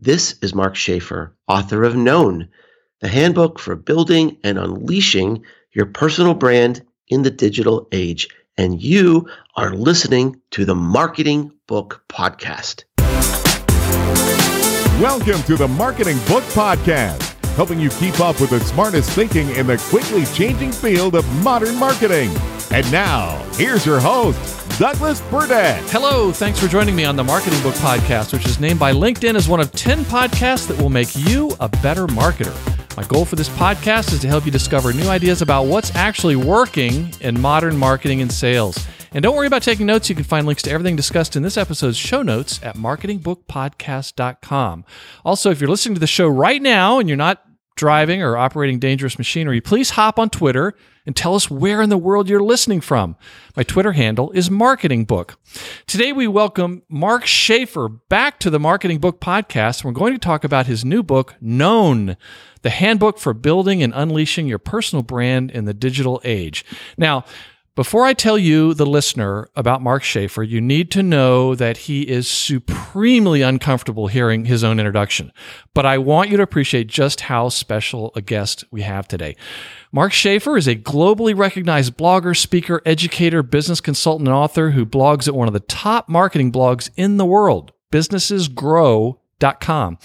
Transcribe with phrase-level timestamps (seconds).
[0.00, 2.48] This is Mark Schaefer, author of Known,
[3.00, 8.28] the handbook for building and unleashing your personal brand in the digital age.
[8.56, 12.84] And you are listening to the Marketing Book Podcast.
[15.00, 19.66] Welcome to the Marketing Book Podcast, helping you keep up with the smartest thinking in
[19.66, 22.30] the quickly changing field of modern marketing.
[22.70, 25.82] And now, here's your host, Douglas Burdett.
[25.90, 29.34] Hello, thanks for joining me on the Marketing Book Podcast, which is named by LinkedIn
[29.34, 32.54] as one of 10 podcasts that will make you a better marketer.
[32.96, 36.36] My goal for this podcast is to help you discover new ideas about what's actually
[36.36, 38.78] working in modern marketing and sales.
[39.10, 40.08] And don't worry about taking notes.
[40.08, 44.84] You can find links to everything discussed in this episode's show notes at marketingbookpodcast.com.
[45.24, 47.42] Also, if you're listening to the show right now and you're not
[47.74, 50.76] driving or operating dangerous machinery, please hop on Twitter
[51.08, 53.16] and tell us where in the world you're listening from.
[53.56, 55.38] My Twitter handle is Marketing Book.
[55.86, 59.84] Today we welcome Mark Schaefer back to the Marketing Book podcast.
[59.84, 62.18] We're going to talk about his new book, Known,
[62.60, 66.62] the handbook for building and unleashing your personal brand in the digital age.
[66.98, 67.24] Now,
[67.78, 72.02] before I tell you, the listener, about Mark Schaefer, you need to know that he
[72.02, 75.32] is supremely uncomfortable hearing his own introduction.
[75.74, 79.36] But I want you to appreciate just how special a guest we have today.
[79.90, 85.26] Mark Schaefer is a globally recognized blogger, speaker, educator, business consultant, and author who blogs
[85.26, 89.20] at one of the top marketing blogs in the world, Businesses Grow
[89.60, 89.98] Com.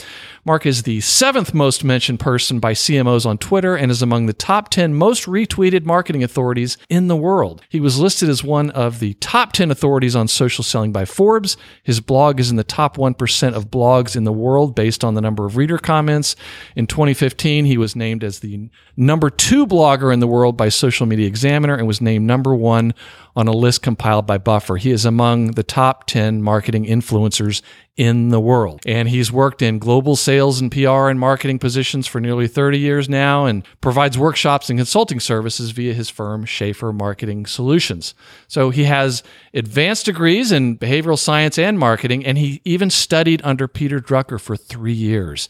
[0.45, 4.33] Mark is the seventh most mentioned person by CMOs on Twitter and is among the
[4.33, 7.61] top 10 most retweeted marketing authorities in the world.
[7.69, 11.55] He was listed as one of the top 10 authorities on social selling by Forbes.
[11.83, 15.21] His blog is in the top 1% of blogs in the world based on the
[15.21, 16.35] number of reader comments.
[16.75, 21.05] In 2015, he was named as the number two blogger in the world by Social
[21.05, 22.93] Media Examiner and was named number one
[23.35, 24.75] on a list compiled by Buffer.
[24.75, 27.61] He is among the top 10 marketing influencers
[27.95, 28.81] in the world.
[28.85, 33.07] And he's worked in global sales and PR and marketing positions for nearly 30 years
[33.07, 38.13] now and provides workshops and consulting services via his firm, Schaefer Marketing Solutions.
[38.47, 39.23] So he has
[39.53, 44.57] advanced degrees in behavioral science and marketing, and he even studied under Peter Drucker for
[44.57, 45.47] three years.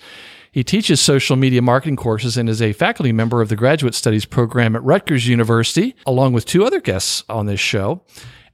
[0.51, 4.25] He teaches social media marketing courses and is a faculty member of the Graduate Studies
[4.25, 8.01] program at Rutgers University, along with two other guests on this show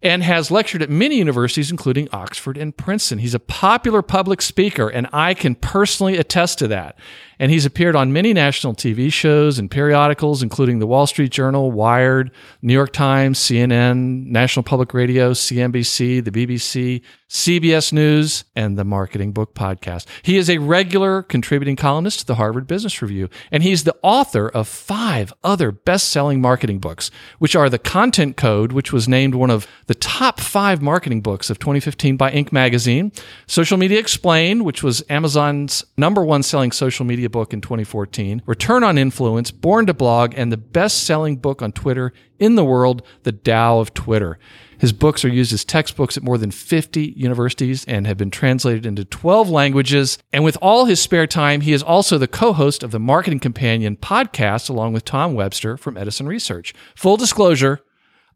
[0.01, 3.19] and has lectured at many universities, including Oxford and Princeton.
[3.19, 6.97] He's a popular public speaker, and I can personally attest to that.
[7.39, 11.71] And he's appeared on many national TV shows and periodicals, including the Wall Street Journal,
[11.71, 18.83] Wired, New York Times, CNN, National Public Radio, CNBC, the BBC, CBS News, and the
[18.83, 20.05] Marketing Book Podcast.
[20.23, 24.49] He is a regular contributing columnist to the Harvard Business Review, and he's the author
[24.49, 29.35] of five other best selling marketing books, which are The Content Code, which was named
[29.35, 32.51] one of the top five marketing books of 2015 by Inc.
[32.51, 33.11] magazine,
[33.45, 38.83] Social Media Explained, which was Amazon's number one selling social media book in 2014, Return
[38.83, 43.01] on Influence, Born to Blog, and the best selling book on Twitter in the world,
[43.23, 44.39] The Tao of Twitter.
[44.79, 48.85] His books are used as textbooks at more than 50 universities and have been translated
[48.85, 50.17] into 12 languages.
[50.31, 53.39] And with all his spare time, he is also the co host of the Marketing
[53.39, 56.73] Companion podcast, along with Tom Webster from Edison Research.
[56.95, 57.81] Full disclosure,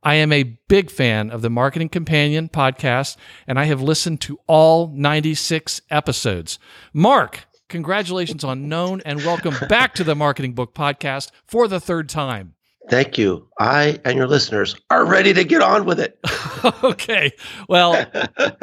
[0.04, 3.16] I am a big fan of the Marketing Companion podcast,
[3.48, 6.60] and I have listened to all 96 episodes.
[6.94, 12.08] Mark, Congratulations on Known and welcome back to the Marketing Book Podcast for the third
[12.08, 12.54] time.
[12.90, 13.48] Thank you.
[13.60, 16.20] I and your listeners are ready to get on with it.
[16.84, 17.32] okay.
[17.70, 18.06] Well,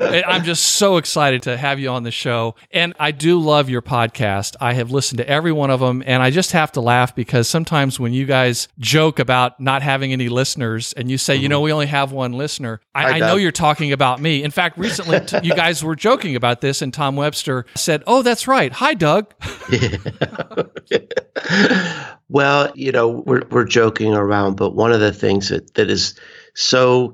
[0.06, 2.54] I'm just so excited to have you on the show.
[2.70, 4.56] And I do love your podcast.
[4.60, 6.02] I have listened to every one of them.
[6.04, 10.12] And I just have to laugh because sometimes when you guys joke about not having
[10.12, 11.44] any listeners and you say, mm-hmm.
[11.44, 14.42] you know, we only have one listener, I, I know you're talking about me.
[14.42, 18.22] In fact, recently t- you guys were joking about this, and Tom Webster said, Oh,
[18.22, 18.72] that's right.
[18.72, 19.32] Hi, Doug.
[22.30, 26.14] well, you know, we're, we're joking around, but one of the things that, that is
[26.54, 27.12] so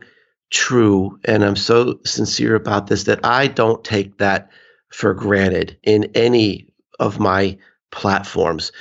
[0.51, 4.51] true, and I'm so sincere about this, that I don't take that
[4.91, 6.69] for granted in any
[7.01, 7.57] of my
[7.91, 8.73] platforms.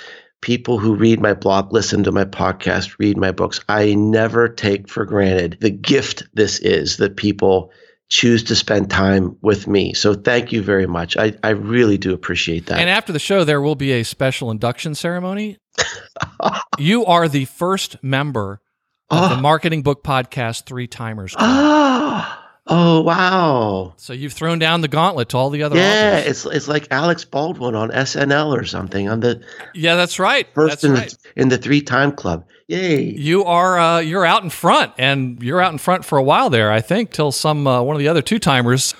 [0.42, 4.90] People who read my blog, listen to my podcast, read my books, I never take
[4.90, 7.72] for granted the gift this is that people
[8.10, 9.94] choose to spend time with me.
[9.94, 11.18] So thank you very much.
[11.18, 12.80] I, I really do appreciate that.
[12.80, 15.58] And after the show, there will be a special induction ceremony.
[16.78, 18.62] you are the first member
[19.10, 21.36] of the Marketing Book Podcast Three Timers.
[21.38, 22.38] Oh,
[22.68, 23.94] oh, wow!
[23.98, 25.78] So you've thrown down the gauntlet to all the other.
[25.78, 26.28] Yeah, authors.
[26.30, 29.44] it's it's like Alec Baldwin on SNL or something on the.
[29.74, 30.48] Yeah, that's right.
[30.54, 31.10] First that's in, right.
[31.10, 32.46] The, in the Three Time Club.
[32.68, 33.04] Yay!
[33.04, 36.50] You are uh, you're out in front, and you're out in front for a while
[36.50, 36.72] there.
[36.72, 38.96] I think till some uh, one of the other two timers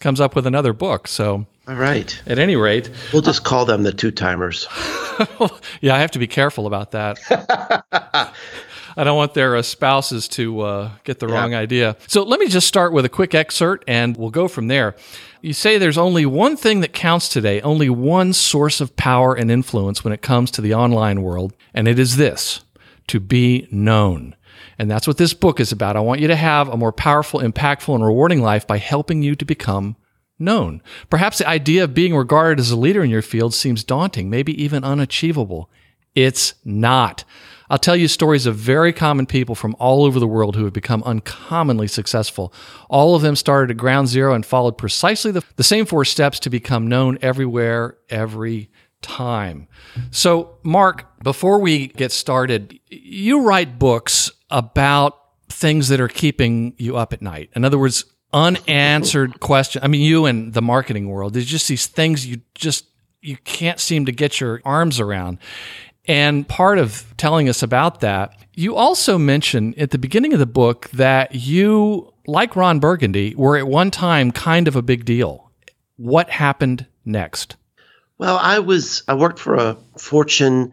[0.00, 1.08] comes up with another book.
[1.08, 2.18] So All right.
[2.26, 4.66] At any rate, we'll just call them the two timers.
[5.82, 7.18] yeah, I have to be careful about that.
[8.96, 11.34] I don't want their uh, spouses to uh, get the yeah.
[11.34, 11.96] wrong idea.
[12.06, 14.96] So let me just start with a quick excerpt and we'll go from there.
[15.42, 19.50] You say there's only one thing that counts today, only one source of power and
[19.50, 22.62] influence when it comes to the online world, and it is this
[23.08, 24.34] to be known.
[24.78, 25.96] And that's what this book is about.
[25.96, 29.36] I want you to have a more powerful, impactful, and rewarding life by helping you
[29.36, 29.96] to become
[30.38, 30.82] known.
[31.10, 34.60] Perhaps the idea of being regarded as a leader in your field seems daunting, maybe
[34.62, 35.70] even unachievable.
[36.14, 37.24] It's not.
[37.70, 40.72] I'll tell you stories of very common people from all over the world who have
[40.72, 42.52] become uncommonly successful.
[42.88, 46.40] All of them started at ground zero and followed precisely the, the same four steps
[46.40, 48.70] to become known everywhere, every
[49.02, 49.68] time.
[50.10, 55.18] So, Mark, before we get started, you write books about
[55.48, 57.50] things that are keeping you up at night.
[57.54, 59.82] In other words, unanswered question.
[59.82, 62.86] I mean, you and the marketing world, there's just these things you just
[63.20, 65.38] you can't seem to get your arms around.
[66.06, 70.46] And part of telling us about that, you also mention at the beginning of the
[70.46, 75.50] book that you, like Ron Burgundy, were at one time kind of a big deal.
[75.96, 77.56] What happened next?
[78.16, 80.72] Well, I was I worked for a Fortune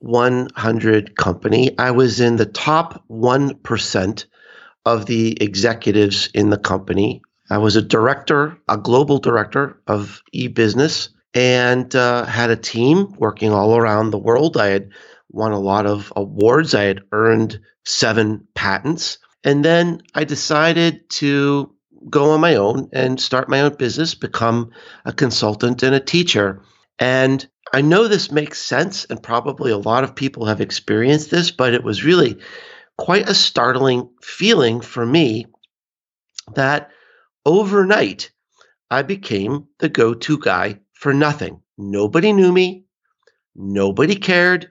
[0.00, 1.78] 100 company.
[1.78, 4.24] I was in the top 1%
[4.84, 7.22] of the executives in the company.
[7.50, 13.52] I was a director, a global director of e-business and uh, had a team working
[13.52, 14.56] all around the world.
[14.56, 14.90] I had
[15.30, 16.74] won a lot of awards.
[16.74, 19.18] I had earned seven patents.
[19.42, 21.74] And then I decided to
[22.08, 24.70] go on my own and start my own business, become
[25.04, 26.62] a consultant and a teacher.
[26.98, 31.50] And I know this makes sense, and probably a lot of people have experienced this,
[31.50, 32.38] but it was really
[32.98, 35.46] quite a startling feeling for me
[36.54, 36.90] that
[37.44, 38.30] overnight
[38.90, 41.60] I became the go to guy for nothing.
[41.76, 42.84] Nobody knew me.
[43.54, 44.70] Nobody cared.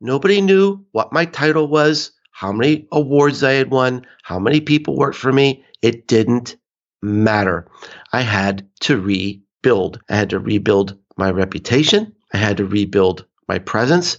[0.00, 4.96] Nobody knew what my title was, how many awards I had won, how many people
[4.96, 5.64] worked for me.
[5.82, 6.56] It didn't
[7.02, 7.68] matter.
[8.12, 10.00] I had to rebuild.
[10.10, 12.12] I had to rebuild my reputation.
[12.32, 14.18] I had to rebuild my presence.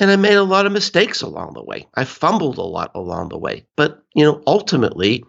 [0.00, 1.88] And I made a lot of mistakes along the way.
[1.94, 3.66] I fumbled a lot along the way.
[3.76, 5.24] But, you know, ultimately,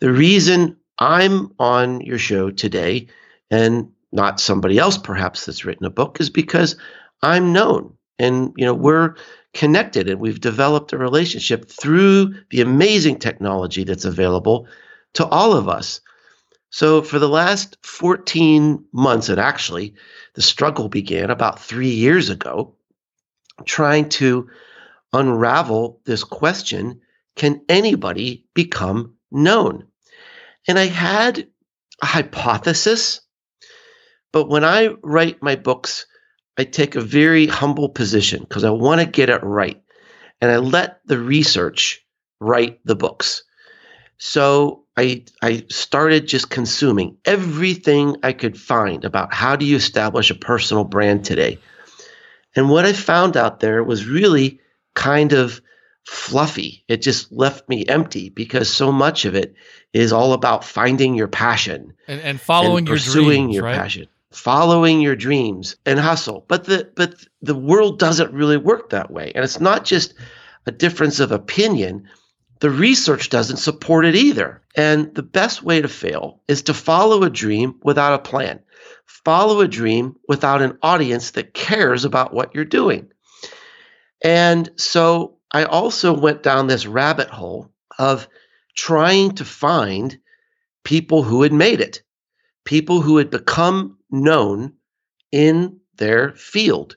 [0.00, 3.08] the reason I'm on your show today
[3.50, 6.76] and not somebody else perhaps that's written a book is because
[7.22, 9.16] I'm known and you know we're
[9.54, 14.66] connected and we've developed a relationship through the amazing technology that's available
[15.14, 16.00] to all of us.
[16.70, 19.94] So for the last 14 months and actually
[20.34, 22.74] the struggle began about 3 years ago
[23.64, 24.48] trying to
[25.12, 27.00] unravel this question
[27.36, 29.86] can anybody become known?
[30.68, 31.46] And I had
[32.02, 33.20] a hypothesis
[34.32, 36.06] but when I write my books,
[36.56, 39.82] I take a very humble position because I want to get it right.
[40.40, 42.04] And I let the research
[42.40, 43.42] write the books.
[44.18, 50.30] So I I started just consuming everything I could find about how do you establish
[50.30, 51.58] a personal brand today.
[52.56, 54.60] And what I found out there was really
[54.94, 55.60] kind of
[56.04, 56.84] fluffy.
[56.88, 59.54] It just left me empty because so much of it
[59.92, 63.76] is all about finding your passion and, and following and your pursuing dreams, your right?
[63.76, 66.44] passion following your dreams and hustle.
[66.48, 69.32] But the but the world doesn't really work that way.
[69.34, 70.14] And it's not just
[70.66, 72.08] a difference of opinion.
[72.60, 74.62] The research doesn't support it either.
[74.76, 78.60] And the best way to fail is to follow a dream without a plan.
[79.24, 83.10] Follow a dream without an audience that cares about what you're doing.
[84.22, 88.28] And so I also went down this rabbit hole of
[88.76, 90.18] trying to find
[90.84, 92.02] people who had made it,
[92.64, 94.74] people who had become known
[95.32, 96.96] in their field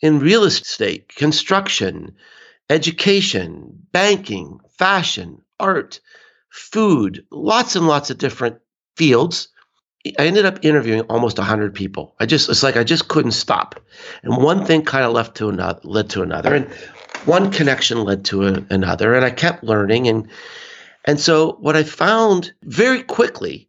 [0.00, 2.14] in real estate, construction,
[2.68, 6.00] education, banking, fashion, art,
[6.50, 8.58] food, lots and lots of different
[8.96, 9.48] fields.
[10.18, 12.14] I ended up interviewing almost 100 people.
[12.20, 13.80] I just it's like I just couldn't stop.
[14.22, 16.66] And one thing kind of left to another led to another and
[17.24, 20.28] one connection led to a, another and I kept learning and
[21.04, 23.68] and so what I found very quickly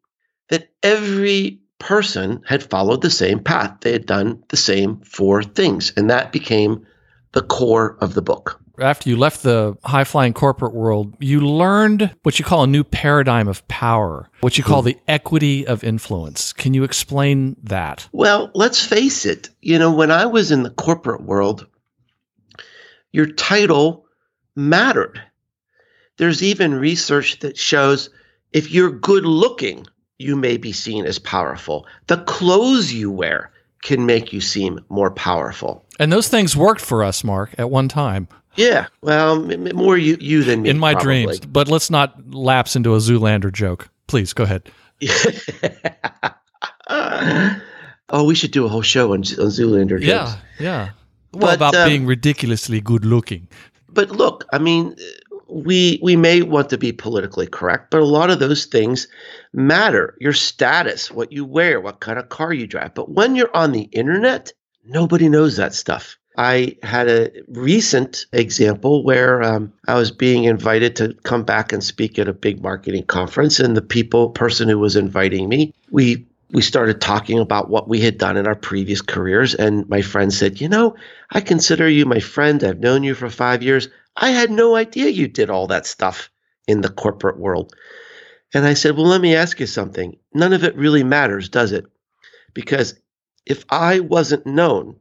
[0.49, 3.77] that every person had followed the same path.
[3.81, 5.91] They had done the same four things.
[5.95, 6.85] And that became
[7.33, 8.61] the core of the book.
[8.79, 12.83] After you left the high flying corporate world, you learned what you call a new
[12.83, 16.53] paradigm of power, what you call the equity of influence.
[16.53, 18.07] Can you explain that?
[18.11, 19.49] Well, let's face it.
[19.61, 21.67] You know, when I was in the corporate world,
[23.11, 24.05] your title
[24.55, 25.21] mattered.
[26.17, 28.09] There's even research that shows
[28.53, 29.85] if you're good looking,
[30.17, 31.87] you may be seen as powerful.
[32.07, 33.51] The clothes you wear
[33.81, 35.85] can make you seem more powerful.
[35.99, 38.27] And those things worked for us, Mark, at one time.
[38.55, 39.41] Yeah, well,
[39.73, 40.69] more you you than me.
[40.69, 41.25] In my probably.
[41.25, 43.89] dreams, but let's not lapse into a Zoolander joke.
[44.07, 44.71] Please go ahead.
[46.89, 50.05] oh, we should do a whole show on, on Zoolander jokes.
[50.05, 50.89] Yeah, yeah.
[51.33, 53.47] Well, But, about um, being ridiculously good looking.
[53.89, 54.95] But look, I mean,
[55.47, 59.07] we we may want to be politically correct, but a lot of those things
[59.53, 60.15] matter.
[60.19, 62.93] Your status, what you wear, what kind of car you drive.
[62.93, 64.53] But when you're on the internet,
[64.85, 66.17] nobody knows that stuff.
[66.37, 71.83] I had a recent example where um, I was being invited to come back and
[71.83, 76.25] speak at a big marketing conference, and the people person who was inviting me, we
[76.51, 80.33] we started talking about what we had done in our previous careers, and my friend
[80.33, 80.95] said, "You know,
[81.31, 82.63] I consider you my friend.
[82.63, 83.87] I've known you for five years.
[84.15, 86.29] I had no idea you did all that stuff
[86.67, 87.73] in the corporate world."
[88.53, 90.17] And I said, "Well, let me ask you something.
[90.33, 91.85] None of it really matters, does it?
[92.53, 92.95] Because
[93.45, 94.97] if I wasn't known."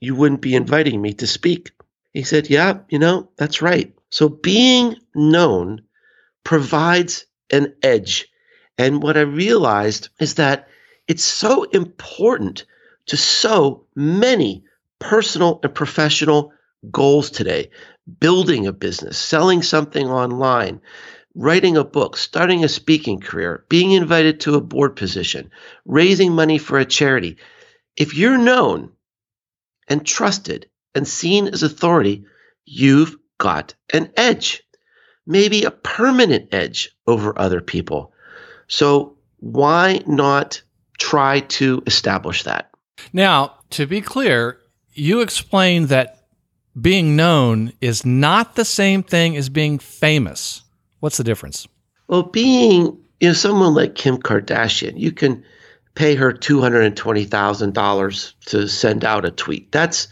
[0.00, 1.70] You wouldn't be inviting me to speak.
[2.12, 3.92] He said, Yeah, you know, that's right.
[4.10, 5.82] So being known
[6.44, 8.28] provides an edge.
[8.78, 10.68] And what I realized is that
[11.08, 12.64] it's so important
[13.06, 14.64] to so many
[14.98, 16.52] personal and professional
[16.90, 17.70] goals today
[18.20, 20.80] building a business, selling something online,
[21.34, 25.50] writing a book, starting a speaking career, being invited to a board position,
[25.84, 27.36] raising money for a charity.
[27.96, 28.90] If you're known,
[29.88, 32.24] and trusted and seen as authority,
[32.64, 34.62] you've got an edge,
[35.26, 38.12] maybe a permanent edge over other people.
[38.66, 40.62] So, why not
[40.98, 42.70] try to establish that?
[43.12, 44.58] Now, to be clear,
[44.92, 46.26] you explained that
[46.80, 50.62] being known is not the same thing as being famous.
[51.00, 51.66] What's the difference?
[52.08, 55.44] Well, being you know someone like Kim Kardashian, you can
[55.98, 59.72] pay her two hundred and twenty thousand dollars to send out a tweet.
[59.72, 60.06] That's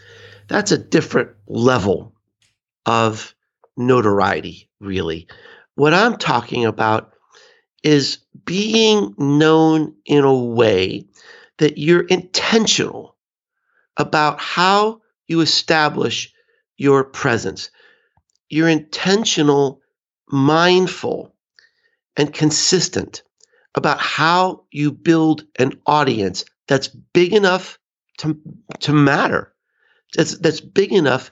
[0.48, 2.12] that's a different level
[2.86, 3.34] of
[3.76, 5.28] notoriety, really.
[5.76, 7.12] What I'm talking about
[7.84, 11.06] is being known in a way
[11.58, 13.16] that you're intentional
[13.96, 16.32] about how you establish
[16.76, 17.70] your presence.
[18.48, 19.80] You're intentional,
[20.28, 21.32] mindful,
[22.16, 23.22] and consistent
[23.76, 27.78] about how you build an audience that's big enough
[28.18, 28.38] to,
[28.80, 29.52] to matter,
[30.16, 31.30] that's, that's big enough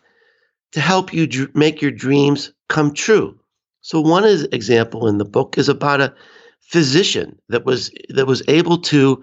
[0.72, 3.38] to help you dr- make your dreams come true.
[3.80, 6.14] So one is, example in the book is about a
[6.60, 9.22] physician that was that was able to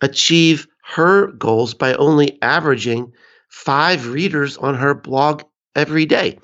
[0.00, 3.12] achieve her goals by only averaging
[3.48, 5.42] five readers on her blog
[5.74, 6.38] every day.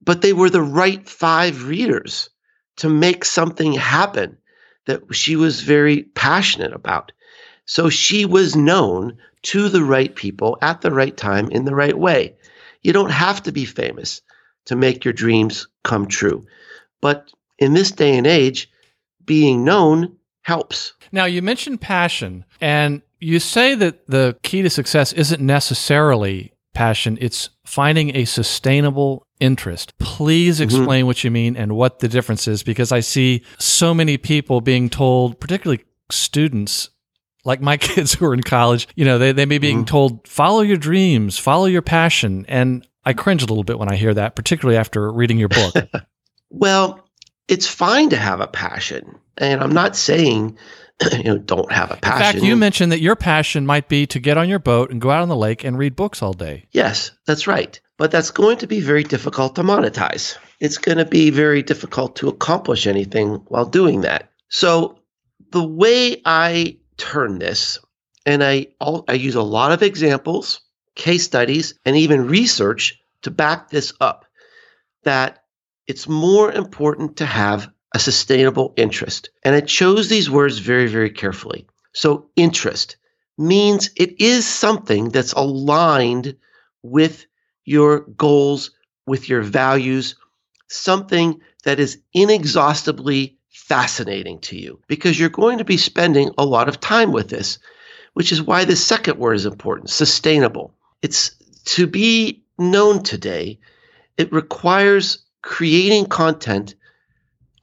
[0.00, 2.30] But they were the right five readers
[2.78, 4.38] to make something happen
[4.88, 7.12] that she was very passionate about.
[7.66, 11.96] So she was known to the right people at the right time in the right
[11.96, 12.34] way.
[12.82, 14.22] You don't have to be famous
[14.64, 16.46] to make your dreams come true.
[17.02, 18.70] But in this day and age,
[19.26, 20.94] being known helps.
[21.12, 27.18] Now, you mentioned passion, and you say that the key to success isn't necessarily passion,
[27.20, 29.98] it's finding a sustainable interest.
[29.98, 30.64] Please mm-hmm.
[30.64, 34.60] explain what you mean and what the difference is because I see so many people
[34.60, 36.90] being told, particularly students,
[37.44, 39.86] like my kids who are in college, you know, they, they may be being mm-hmm.
[39.86, 42.46] told, follow your dreams, follow your passion.
[42.46, 45.74] And I cringe a little bit when I hear that, particularly after reading your book.
[46.50, 47.06] Well,
[47.46, 49.18] it's fine to have a passion.
[49.36, 50.56] And I'm not saying,
[51.12, 52.26] you know, don't have a passion.
[52.26, 55.00] In fact, you mentioned that your passion might be to get on your boat and
[55.00, 56.66] go out on the lake and read books all day.
[56.72, 57.80] Yes, that's right.
[57.96, 60.36] But that's going to be very difficult to monetize.
[60.60, 64.30] It's going to be very difficult to accomplish anything while doing that.
[64.48, 64.98] So
[65.50, 67.78] the way I turn this,
[68.26, 70.60] and I all, I use a lot of examples,
[70.94, 74.26] case studies, and even research to back this up,
[75.04, 75.44] that
[75.86, 79.30] it's more important to have a sustainable interest.
[79.42, 81.66] And I chose these words very, very carefully.
[81.92, 82.96] So interest
[83.38, 86.36] means it is something that's aligned
[86.82, 87.26] with
[87.64, 88.72] your goals,
[89.06, 90.16] with your values,
[90.68, 96.68] something that is inexhaustibly fascinating to you because you're going to be spending a lot
[96.68, 97.58] of time with this,
[98.14, 100.74] which is why the second word is important sustainable.
[101.02, 101.32] It's
[101.66, 103.58] to be known today,
[104.16, 106.74] it requires creating content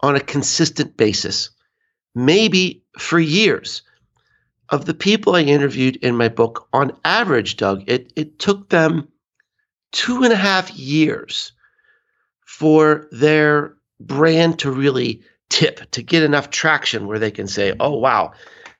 [0.05, 1.49] on a consistent basis,
[2.13, 3.81] maybe for years.
[4.69, 9.07] Of the people I interviewed in my book, on average, Doug, it, it took them
[9.91, 11.51] two and a half years
[12.45, 17.95] for their brand to really tip to get enough traction where they can say, "Oh
[17.97, 18.33] wow,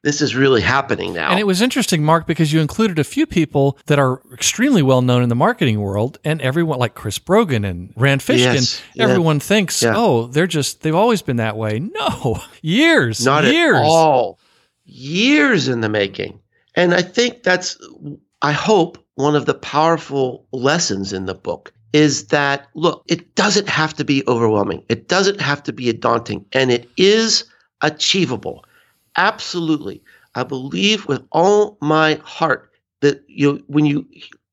[0.06, 3.26] this is really happening now." And it was interesting, Mark, because you included a few
[3.26, 7.66] people that are extremely well known in the marketing world, and everyone like Chris Brogan
[7.66, 8.54] and Rand Fishkin.
[8.54, 9.04] Yes, yeah.
[9.04, 9.94] everyone thinks, Yeah.
[9.98, 13.76] "Oh, they're just they've always been that way." No, years, Not years.
[13.76, 14.40] at all.
[14.86, 16.40] Years in the making.
[16.76, 17.78] And I think that's,
[18.42, 23.70] I hope, one of the powerful lessons in the book is that, look, it doesn't
[23.70, 24.84] have to be overwhelming.
[24.90, 26.46] It doesn't have to be daunting.
[26.52, 27.46] And it is
[27.82, 28.65] achievable.
[29.18, 30.02] Absolutely.
[30.36, 34.06] I believe with all my heart that you, when you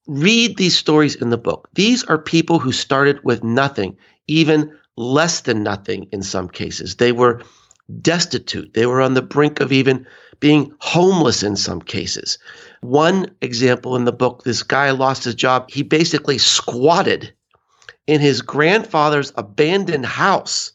[0.07, 3.97] read these stories in the book, these are people who started with nothing,
[4.29, 6.97] even less than nothing in some cases.
[6.97, 7.43] They were
[8.01, 8.75] destitute.
[8.75, 10.07] They were on the brink of even
[10.41, 12.39] being homeless in some cases.
[12.81, 15.71] One example in the book this guy lost his job.
[15.71, 17.33] He basically squatted
[18.07, 20.73] in his grandfather's abandoned house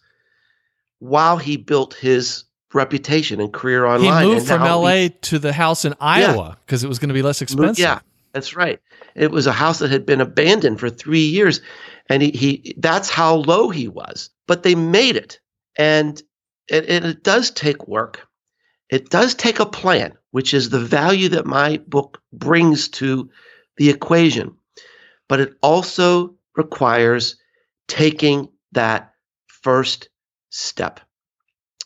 [0.99, 2.43] while he built his
[2.77, 4.23] reputation and career online.
[4.23, 7.13] He moved from LA he- to the house in Iowa because it was going to
[7.13, 7.79] be less expensive.
[7.79, 7.99] yeah,
[8.33, 8.79] that's right.
[9.15, 11.59] It was a house that had been abandoned for three years,
[12.09, 14.29] and he, he that's how low he was.
[14.47, 15.39] But they made it,
[15.77, 16.21] and
[16.69, 18.27] it, it, it does take work.
[18.89, 23.29] It does take a plan, which is the value that my book brings to
[23.77, 24.55] the equation.
[25.27, 27.35] But it also requires
[27.87, 29.13] taking that
[29.47, 30.09] first
[30.49, 30.99] step.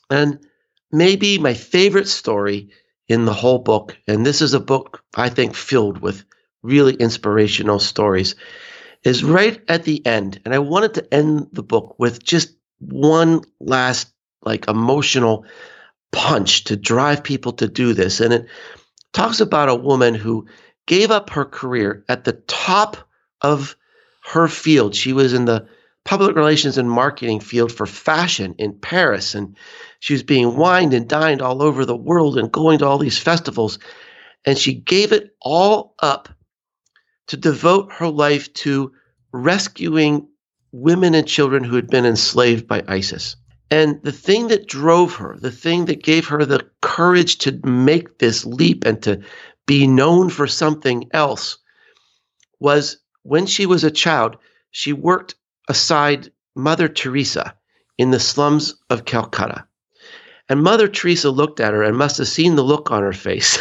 [0.10, 0.45] And
[0.91, 2.69] maybe my favorite story
[3.07, 6.24] in the whole book, and this is a book I think filled with
[6.63, 8.36] really inspirational stories,
[9.03, 10.39] is right at the end.
[10.45, 14.12] And I wanted to end the book with just one last
[14.43, 15.45] like emotional
[16.12, 18.19] punch to drive people to do this.
[18.19, 18.48] And it
[19.13, 20.48] talks about a woman who
[20.88, 22.98] gave up her career at the top
[23.41, 23.75] of
[24.24, 24.95] her field.
[24.95, 25.67] She was in the
[26.03, 29.36] public relations and marketing field for fashion in Paris.
[29.36, 29.55] And
[30.00, 33.17] she was being wined and dined all over the world and going to all these
[33.17, 33.79] festivals.
[34.46, 36.29] And she gave it all up
[37.27, 38.91] to devote her life to
[39.31, 40.27] rescuing
[40.72, 43.35] women and children who had been enslaved by ISIS.
[43.70, 48.20] And the thing that drove her, the thing that gave her the courage to make
[48.20, 49.22] this leap and to
[49.66, 51.57] be known for something else
[52.59, 54.35] was when she was a child,
[54.72, 55.35] she worked
[55.72, 57.55] aside Mother Teresa
[57.98, 59.66] in the slums of Calcutta.
[60.50, 63.57] And Mother Teresa looked at her and must have seen the look on her face,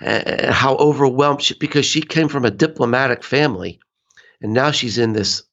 [0.00, 3.78] and eh, eh, how overwhelmed she, because she came from a diplomatic family,
[4.42, 5.44] and now she's in this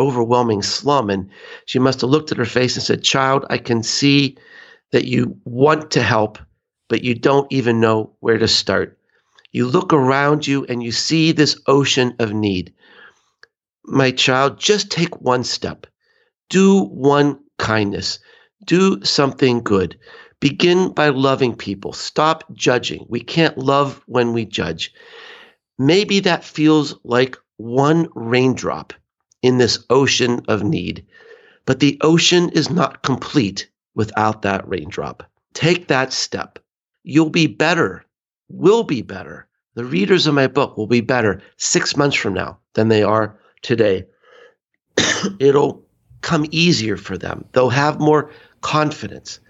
[0.00, 1.08] overwhelming slum.
[1.08, 1.30] And
[1.66, 4.36] she must have looked at her face and said, "Child, I can see
[4.90, 6.40] that you want to help,
[6.88, 8.98] but you don't even know where to start.
[9.52, 12.74] You look around you and you see this ocean of need.
[13.90, 15.86] My child, just take one step.
[16.50, 18.18] Do one kindness.
[18.66, 19.98] Do something good.
[20.40, 21.94] Begin by loving people.
[21.94, 23.06] Stop judging.
[23.08, 24.92] We can't love when we judge.
[25.78, 28.92] Maybe that feels like one raindrop
[29.42, 31.06] in this ocean of need,
[31.64, 35.22] but the ocean is not complete without that raindrop.
[35.54, 36.58] Take that step.
[37.04, 38.04] You'll be better,
[38.48, 39.48] will be better.
[39.74, 43.38] The readers of my book will be better six months from now than they are
[43.62, 44.04] today.
[45.38, 45.82] It'll
[46.20, 47.44] come easier for them.
[47.52, 49.40] They'll have more confidence,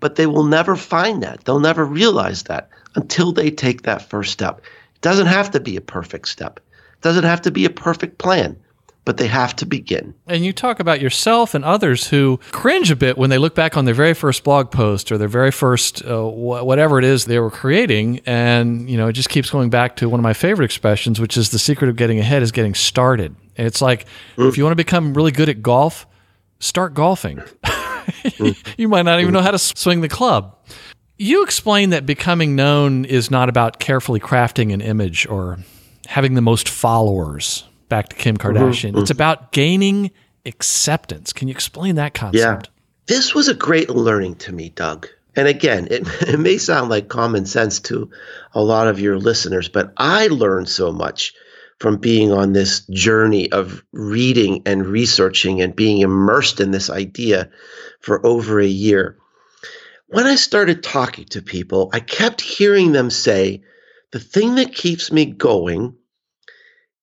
[0.00, 1.44] but they will never find that.
[1.44, 4.60] They'll never realize that until they take that first step.
[4.94, 8.18] It doesn't have to be a perfect step, it doesn't have to be a perfect
[8.18, 8.56] plan,
[9.04, 10.12] but they have to begin.
[10.26, 13.76] And you talk about yourself and others who cringe a bit when they look back
[13.76, 17.24] on their very first blog post or their very first uh, wh- whatever it is
[17.24, 20.34] they were creating, and you know it just keeps going back to one of my
[20.34, 23.34] favorite expressions, which is the secret of getting ahead is getting started.
[23.58, 26.06] It's like if you want to become really good at golf,
[26.60, 27.42] start golfing.
[28.76, 30.56] you might not even know how to swing the club.
[31.18, 35.58] You explain that becoming known is not about carefully crafting an image or
[36.06, 37.64] having the most followers.
[37.88, 38.56] Back to Kim mm-hmm.
[38.56, 38.98] Kardashian.
[38.98, 39.12] It's mm-hmm.
[39.12, 40.10] about gaining
[40.46, 41.32] acceptance.
[41.32, 42.68] Can you explain that concept?
[42.68, 42.72] Yeah.
[43.06, 45.08] This was a great learning to me, Doug.
[45.34, 48.10] And again, it, it may sound like common sense to
[48.52, 51.34] a lot of your listeners, but I learned so much
[51.78, 57.50] from being on this journey of reading and researching and being immersed in this idea
[58.00, 59.16] for over a year.
[60.08, 63.62] When I started talking to people, I kept hearing them say,
[64.10, 65.94] the thing that keeps me going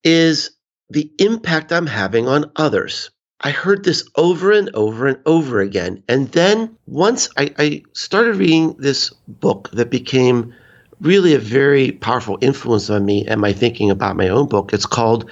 [0.04, 0.52] is
[0.90, 3.12] the impact I'm having on others.
[3.42, 6.04] I heard this over and over and over again.
[6.08, 10.54] And then once I, I, started reading this book that became
[11.02, 14.86] really a very powerful influence on me and my thinking about my own book, it's
[14.86, 15.30] called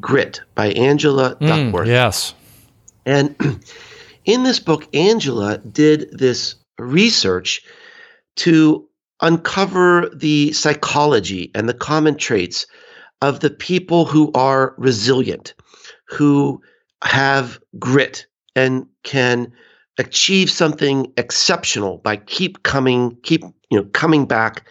[0.00, 1.88] Grit by Angela Mm, Duckworth.
[1.88, 2.34] yes.
[3.06, 3.36] And
[4.24, 7.62] in this book, Angela did this research
[8.36, 8.88] to
[9.20, 12.66] uncover the psychology and the common traits
[13.22, 15.54] of the people who are resilient,
[16.08, 16.60] who
[17.04, 19.52] have grit and can
[19.98, 24.66] achieve something exceptional by keep coming, keep you know coming back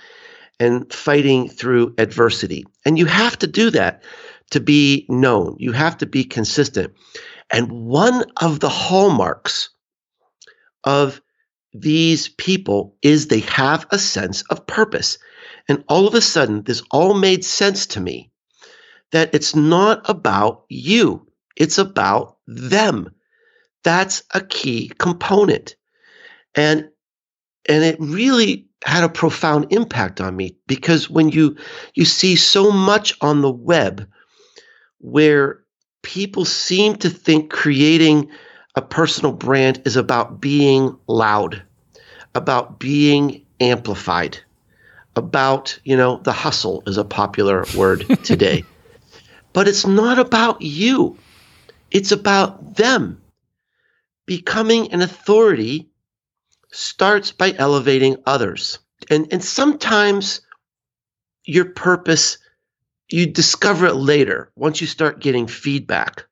[0.64, 2.66] and fighting through adversity.
[2.86, 4.04] And you have to do that
[4.52, 5.58] to be known.
[5.60, 6.94] You have to be consistent.
[7.52, 9.70] And one of the hallmarks
[10.86, 11.22] of
[11.74, 15.18] these people is they have a sense of purpose.
[15.68, 18.32] And all of a sudden, this all made sense to me
[19.12, 23.14] that it's not about you, it's about them.
[23.84, 25.76] That's a key component.
[26.56, 26.90] And
[27.68, 31.56] and it really had a profound impact on me because when you
[31.94, 34.08] you see so much on the web
[35.00, 35.64] where
[36.02, 38.30] people seem to think creating
[38.76, 41.64] a personal brand is about being loud,
[42.36, 44.38] about being amplified,
[45.16, 48.64] about, you know, the hustle is a popular word today.
[49.54, 51.18] but it's not about you.
[51.92, 53.22] It's about them.
[54.26, 55.90] Becoming an authority
[56.74, 58.80] starts by elevating others.
[59.10, 60.42] And, and sometimes
[61.46, 62.38] your purpose,
[63.10, 66.26] you discover it later once you start getting feedback.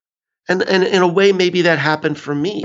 [0.50, 2.64] And, and in a way, maybe that happened for me.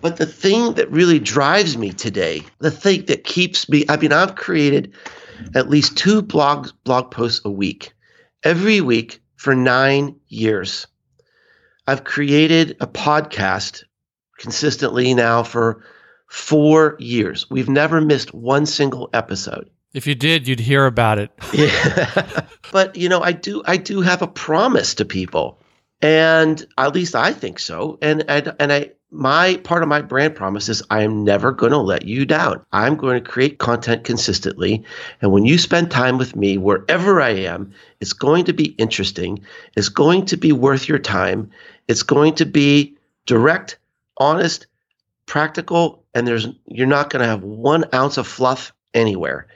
[0.00, 4.12] But the thing that really drives me today, the thing that keeps me, I mean,
[4.12, 4.92] I've created
[5.54, 7.92] at least two blog, blog posts a week,
[8.42, 10.86] every week for nine years.
[11.86, 13.84] I've created a podcast
[14.38, 15.84] consistently now for
[16.26, 17.48] four years.
[17.50, 19.70] We've never missed one single episode.
[19.94, 21.30] If you did, you'd hear about it.
[21.54, 22.46] yeah.
[22.72, 25.60] but you know, I do I do have a promise to people.
[26.02, 27.98] And at least I think so.
[28.02, 31.72] And and, and I my part of my brand promise is I am never going
[31.72, 32.64] to let you down.
[32.72, 34.84] I'm going to create content consistently.
[35.22, 39.44] And when you spend time with me, wherever I am, it's going to be interesting.
[39.76, 41.50] It's going to be worth your time.
[41.88, 43.78] It's going to be direct,
[44.18, 44.66] honest,
[45.24, 49.48] practical, and there's you're not going to have one ounce of fluff anywhere.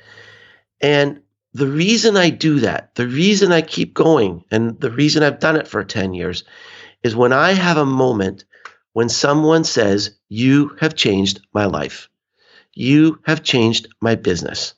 [0.79, 1.23] And
[1.55, 5.57] the reason I do that, the reason I keep going, and the reason I've done
[5.57, 6.44] it for 10 years
[7.03, 8.44] is when I have a moment
[8.92, 12.11] when someone says, You have changed my life,
[12.75, 14.75] you have changed my business.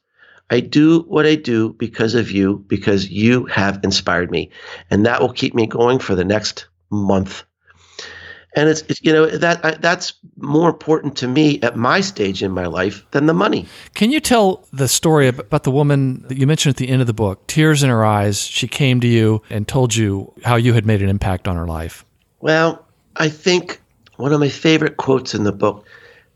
[0.51, 4.51] I do what I do because of you, because you have inspired me.
[4.88, 7.42] And that will keep me going for the next month
[8.55, 12.43] and it's, it's, you know that I, that's more important to me at my stage
[12.43, 13.67] in my life than the money.
[13.95, 17.07] Can you tell the story about the woman that you mentioned at the end of
[17.07, 17.47] the book?
[17.47, 21.03] Tears in her eyes, she came to you and told you how you had made
[21.03, 22.05] an impact on her life.
[22.41, 22.85] Well,
[23.17, 23.81] I think
[24.17, 25.87] one of my favorite quotes in the book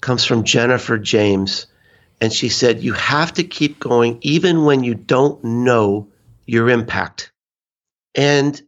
[0.01, 1.67] comes from Jennifer James,
[2.21, 6.09] and she said, "You have to keep going even when you don't know
[6.47, 7.31] your impact."
[8.15, 8.61] And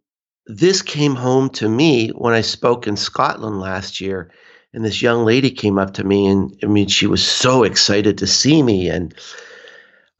[0.49, 4.31] this came home to me when I spoke in Scotland last year.
[4.73, 8.19] And this young lady came up to me, and I mean, she was so excited
[8.19, 8.89] to see me.
[8.89, 9.15] And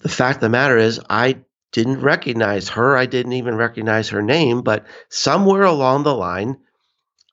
[0.01, 1.39] the fact of the matter is, I
[1.73, 2.97] didn't recognize her.
[2.97, 4.63] I didn't even recognize her name.
[4.63, 6.57] But somewhere along the line,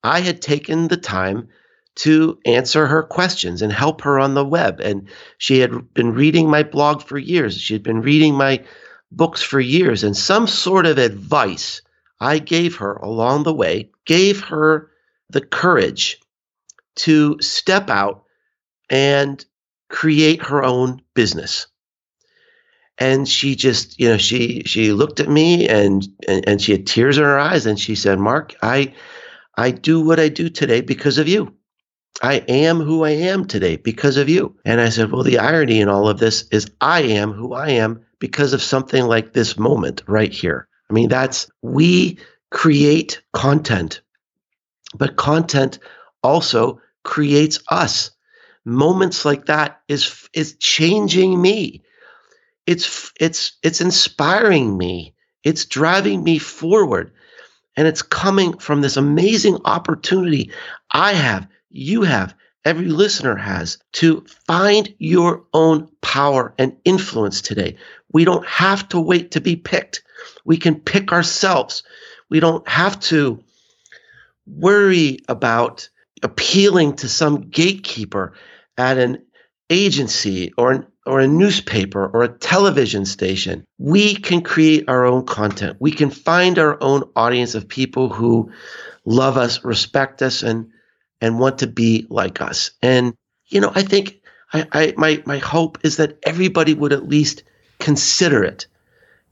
[0.04, 1.48] I had taken the time
[1.96, 4.82] to answer her questions and help her on the web.
[4.82, 7.58] And she had been reading my blog for years.
[7.58, 8.64] She had been reading my
[9.12, 10.04] books for years.
[10.04, 11.82] And some sort of advice
[12.20, 14.90] I gave her along the way, gave her
[15.30, 16.20] the courage
[16.98, 18.24] to step out
[18.90, 19.44] and
[19.90, 21.68] create her own business.
[22.98, 26.88] And she just, you know, she she looked at me and, and and she had
[26.88, 28.94] tears in her eyes and she said, "Mark, I
[29.58, 31.54] I do what I do today because of you.
[32.22, 35.82] I am who I am today because of you." And I said, "Well, the irony
[35.82, 39.58] in all of this is I am who I am because of something like this
[39.60, 42.20] moment right here." I mean, that's we
[42.52, 44.02] create content,
[44.96, 45.80] but content
[46.24, 48.12] also creates us.
[48.66, 51.84] Moments like that is is changing me.
[52.66, 55.14] It's it's it's inspiring me.
[55.44, 57.12] It's driving me forward.
[57.78, 60.52] And it's coming from this amazing opportunity
[60.92, 67.76] I have, you have, every listener has to find your own power and influence today.
[68.14, 70.04] We don't have to wait to be picked
[70.44, 71.84] we can pick ourselves.
[72.30, 73.44] We don't have to
[74.48, 75.90] worry about
[76.24, 78.34] appealing to some gatekeeper
[78.78, 79.24] at an
[79.70, 83.66] agency or an, or a newspaper or a television station.
[83.78, 85.78] We can create our own content.
[85.80, 88.52] We can find our own audience of people who
[89.06, 90.72] love us, respect us, and
[91.22, 92.72] and want to be like us.
[92.82, 93.16] And,
[93.48, 94.22] you know, I think
[94.54, 97.44] I, I my my hope is that everybody would at least
[97.80, 98.68] consider it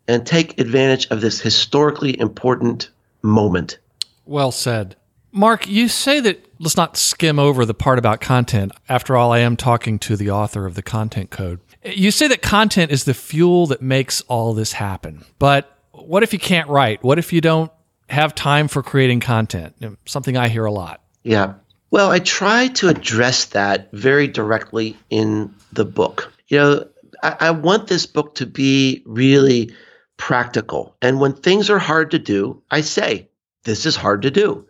[0.07, 2.89] and take advantage of this historically important
[3.21, 3.79] moment.
[4.25, 4.95] Well said.
[5.31, 8.71] Mark, you say that let's not skim over the part about content.
[8.87, 11.59] After all, I am talking to the author of the content code.
[11.83, 15.25] You say that content is the fuel that makes all this happen.
[15.39, 17.03] But what if you can't write?
[17.03, 17.71] What if you don't
[18.09, 19.75] have time for creating content?
[20.05, 21.01] Something I hear a lot.
[21.23, 21.55] Yeah.
[21.89, 26.31] Well, I try to address that very directly in the book.
[26.47, 26.87] You know,
[27.21, 29.73] I, I want this book to be really
[30.17, 30.95] practical.
[31.02, 33.30] And when things are hard to do, I say,
[33.63, 34.67] this is hard to do.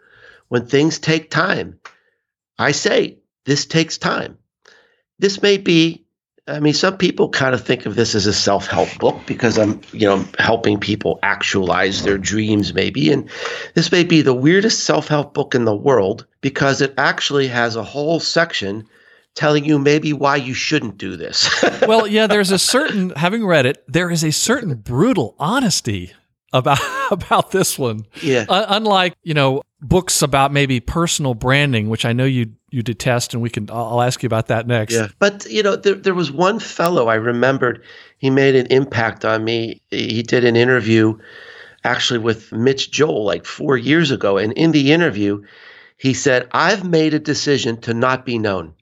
[0.48, 1.80] When things take time,
[2.58, 4.38] I say, this takes time.
[5.20, 6.06] This may be,
[6.48, 9.58] I mean, some people kind of think of this as a self help book because
[9.58, 13.12] I'm, you know, helping people actualize their dreams, maybe.
[13.12, 13.30] And
[13.74, 17.76] this may be the weirdest self help book in the world because it actually has
[17.76, 18.88] a whole section
[19.36, 21.50] telling you maybe why you shouldn't do this.
[21.88, 26.14] well, yeah, there's a certain having read it, there is a certain brutal honesty
[26.52, 26.80] about
[27.12, 28.06] about this one.
[28.22, 28.46] Yeah.
[28.48, 33.34] Uh, unlike, you know, books about maybe personal branding, which I know you you detest
[33.34, 34.94] and we can I'll ask you about that next.
[34.94, 35.08] Yeah.
[35.20, 37.84] But, you know, there, there was one fellow I remembered
[38.18, 39.82] he made an impact on me.
[39.92, 41.18] He did an interview
[41.84, 45.44] actually with Mitch Joel like 4 years ago and in the interview
[45.98, 48.74] he said, "I've made a decision to not be known."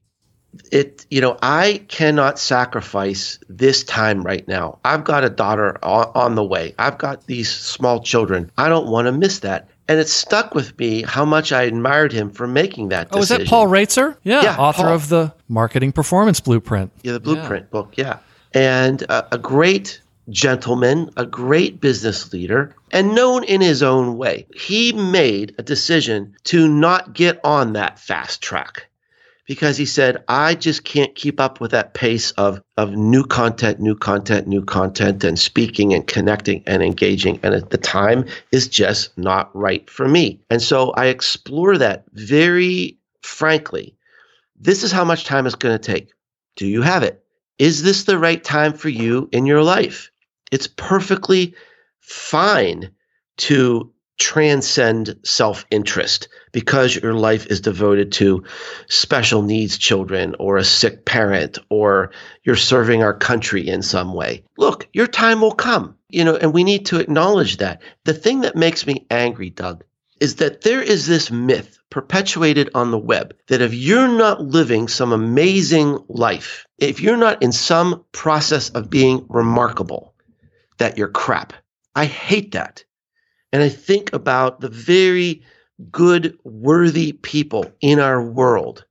[0.71, 4.79] It you know i cannot sacrifice this time right now.
[4.83, 6.75] I've got a daughter on, on the way.
[6.77, 8.51] I've got these small children.
[8.57, 9.69] I don't want to miss that.
[9.87, 13.19] And it stuck with me how much i admired him for making that decision.
[13.19, 14.93] oh is that paul Roetzer yeah, yeah author paul.
[14.93, 16.91] of the marketing performance blueprint.
[17.03, 17.71] Yeah the blueprint yeah.
[17.71, 18.17] book yeah.
[18.53, 24.47] And a great gentleman a great business leader and known in his own way.
[24.53, 28.87] He made a decision to not get on that fast track
[29.47, 33.80] because he said, I just can't keep up with that pace of, of new content,
[33.80, 37.39] new content, new content, and speaking and connecting and engaging.
[37.43, 40.39] And the time is just not right for me.
[40.49, 43.95] And so I explore that very frankly.
[44.60, 46.10] This is how much time it's going to take.
[46.56, 47.23] Do you have it?
[47.58, 50.12] Is this the right time for you in your life?
[50.51, 51.56] It's perfectly
[51.99, 52.91] fine
[53.38, 58.43] to transcend self interest because your life is devoted to
[58.88, 62.12] special needs children or a sick parent or
[62.43, 64.43] you're serving our country in some way.
[64.60, 67.81] Look, your time will come, you know, and we need to acknowledge that.
[68.03, 69.84] The thing that makes me angry, Doug,
[70.19, 74.88] is that there is this myth perpetuated on the web that if you're not living
[74.88, 80.13] some amazing life, if you're not in some process of being remarkable,
[80.77, 81.53] that you're crap.
[81.95, 82.84] I hate that.
[83.51, 85.41] And I think about the very
[85.91, 88.85] good, worthy people in our world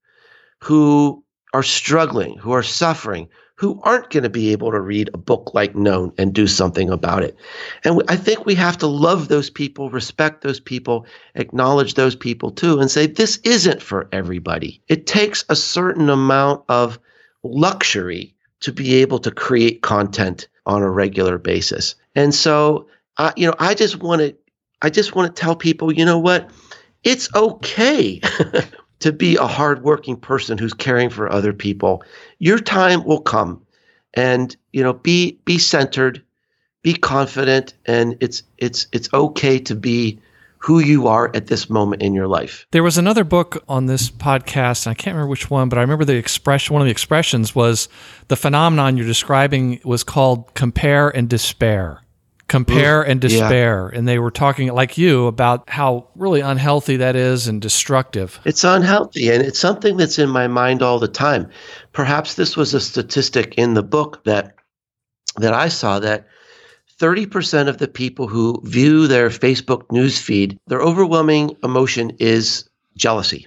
[0.62, 5.18] who are struggling, who are suffering, who aren't going to be able to read a
[5.18, 7.36] book like Known and do something about it.
[7.84, 12.50] And I think we have to love those people, respect those people, acknowledge those people
[12.50, 14.82] too, and say, this isn't for everybody.
[14.88, 16.98] It takes a certain amount of
[17.42, 21.94] luxury to be able to create content on a regular basis.
[22.14, 24.34] And so, uh, you know, I just want to
[24.82, 26.50] I just want to tell people, you know what?
[27.04, 28.20] It's okay
[29.00, 32.02] to be a hardworking person who's caring for other people.
[32.38, 33.62] Your time will come,
[34.14, 36.22] and you know, be be centered,
[36.82, 40.20] be confident, and it's it's it's okay to be
[40.58, 42.66] who you are at this moment in your life.
[42.70, 45.80] There was another book on this podcast, and I can't remember which one, but I
[45.80, 46.74] remember the expression.
[46.74, 47.88] One of the expressions was
[48.28, 52.02] the phenomenon you're describing was called compare and despair
[52.50, 53.90] compare and despair.
[53.92, 53.98] Yeah.
[53.98, 58.40] And they were talking, like you, about how really unhealthy that is and destructive.
[58.44, 59.30] It's unhealthy.
[59.30, 61.48] And it's something that's in my mind all the time.
[61.92, 64.56] Perhaps this was a statistic in the book that
[65.36, 66.26] that I saw that
[66.98, 73.46] 30% of the people who view their Facebook newsfeed, their overwhelming emotion is jealousy.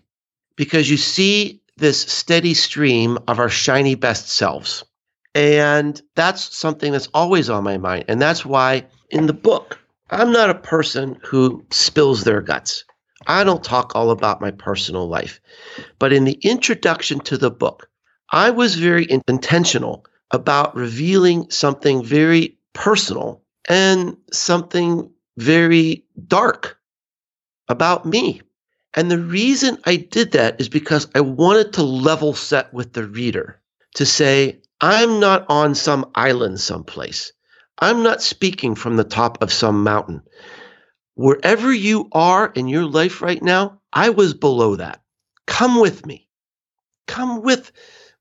[0.55, 4.85] Because you see this steady stream of our shiny best selves.
[5.35, 8.05] And that's something that's always on my mind.
[8.07, 12.83] And that's why in the book, I'm not a person who spills their guts.
[13.27, 15.39] I don't talk all about my personal life.
[15.99, 17.87] But in the introduction to the book,
[18.31, 26.77] I was very in- intentional about revealing something very personal and something very dark
[27.69, 28.41] about me.
[28.95, 33.05] And the reason I did that is because I wanted to level set with the
[33.05, 33.61] reader
[33.95, 37.31] to say, I'm not on some island someplace.
[37.79, 40.21] I'm not speaking from the top of some mountain.
[41.15, 45.01] Wherever you are in your life right now, I was below that.
[45.45, 46.27] come with me.
[47.07, 47.71] Come with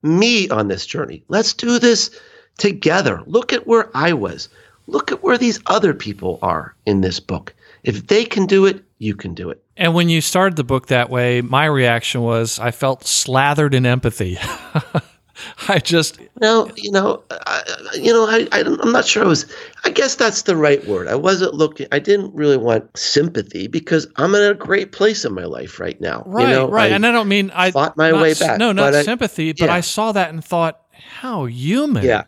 [0.02, 1.24] me on this journey.
[1.28, 2.10] Let's do this
[2.58, 3.22] together.
[3.26, 4.48] Look at where I was.
[4.88, 7.54] Look at where these other people are in this book.
[7.84, 9.62] If they can do it, you can do it.
[9.76, 13.86] And when you started the book that way, my reaction was I felt slathered in
[13.86, 14.38] empathy.
[15.68, 17.62] I just no, you know, I,
[17.94, 19.46] you know, I, I am not sure it was.
[19.84, 21.08] I guess that's the right word.
[21.08, 21.86] I wasn't looking.
[21.92, 26.00] I didn't really want sympathy because I'm in a great place in my life right
[26.00, 26.22] now.
[26.26, 26.92] Right, you know, right.
[26.92, 28.58] I and I don't mean I fought my not, way back.
[28.58, 29.74] No, not but sympathy, I, but yeah.
[29.74, 32.04] I saw that and thought, how human.
[32.04, 32.24] Yeah.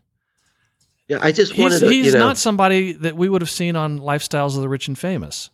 [1.09, 1.90] Yeah, I just wanted He's, to.
[1.90, 4.88] he's you know, not somebody that we would have seen on Lifestyles of the Rich
[4.88, 5.51] and Famous.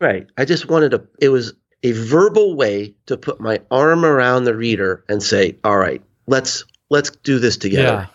[0.00, 0.26] Right.
[0.38, 4.56] I just wanted to, it was a verbal way to put my arm around the
[4.56, 7.82] reader and say, all right, let's, let's do this together.
[7.82, 8.06] Yeah.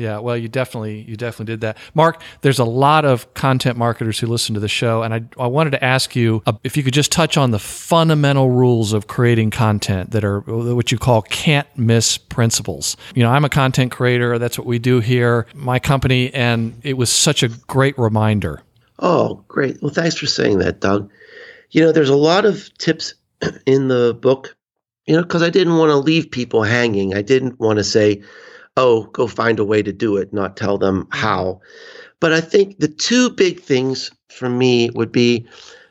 [0.00, 2.22] Yeah, well, you definitely you definitely did that, Mark.
[2.40, 5.72] There's a lot of content marketers who listen to the show, and I I wanted
[5.72, 9.50] to ask you uh, if you could just touch on the fundamental rules of creating
[9.50, 12.96] content that are what you call can't miss principles.
[13.14, 14.38] You know, I'm a content creator.
[14.38, 18.62] That's what we do here, my company, and it was such a great reminder.
[19.00, 19.82] Oh, great.
[19.82, 21.10] Well, thanks for saying that, Doug.
[21.72, 23.12] You know, there's a lot of tips
[23.66, 24.56] in the book,
[25.10, 27.14] you know, because I didn't want to leave people hanging.
[27.16, 28.22] I didn't want to say,
[28.76, 31.62] oh, go find a way to do it, not tell them how.
[32.20, 35.48] But I think the two big things for me would be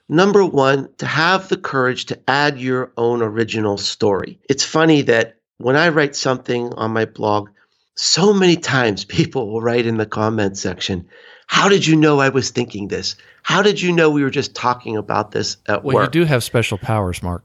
[0.08, 4.40] number one, to have the courage to add your own original story.
[4.48, 7.50] It's funny that when I write something on my blog,
[7.96, 11.06] so many times people will write in the comment section,
[11.48, 13.18] how did you know I was thinking this?
[13.44, 15.96] How did you know we were just talking about this at Well, work?
[15.96, 17.44] Well, you do have special powers, Mark.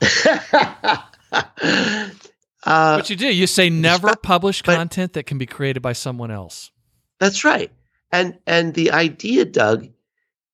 [1.32, 1.78] uh,
[2.64, 3.32] But you do.
[3.32, 6.70] You say never publish content that can be created by someone else.
[7.18, 7.70] That's right.
[8.12, 9.88] And and the idea, Doug,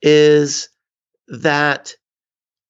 [0.03, 0.69] is
[1.29, 1.95] that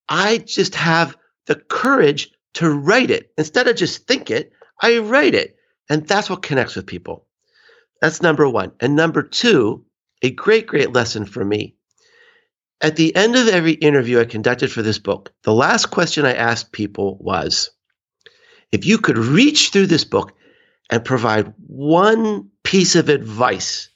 [0.08, 3.32] I just have the courage to write it.
[3.36, 5.56] Instead of just think it, I write it.
[5.88, 7.26] And that's what connects with people.
[8.00, 8.72] That's number one.
[8.80, 9.84] And number two,
[10.22, 11.75] a great, great lesson for me.
[12.80, 16.34] At the end of every interview I conducted for this book, the last question I
[16.34, 17.70] asked people was
[18.70, 20.34] if you could reach through this book
[20.90, 23.88] and provide one piece of advice,